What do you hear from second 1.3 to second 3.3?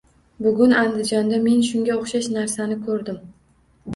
men shunga o'xshash narsani ko'rdim